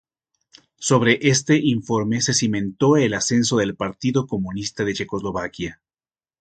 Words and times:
Sobre 0.79 1.19
este 1.27 1.57
informe 1.63 2.21
se 2.21 2.33
cimentó 2.33 2.97
el 2.97 3.13
ascenso 3.13 3.57
del 3.57 3.75
Partido 3.75 4.25
Comunista 4.25 4.83
de 4.83 4.95
Checoslovaquia. 4.95 5.79